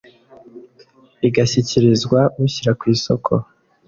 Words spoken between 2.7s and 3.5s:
ku isoko